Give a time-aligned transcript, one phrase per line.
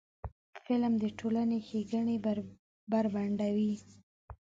[0.65, 2.15] فلم د ټولنې ښېګڼې
[2.91, 3.73] بربنډوي